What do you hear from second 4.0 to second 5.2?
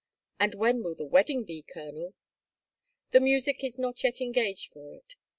yet engaged for it.